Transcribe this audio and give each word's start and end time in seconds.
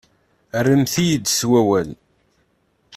Rremt-iyi-d 0.65 1.25
s 1.37 1.41
wawal. 1.49 1.89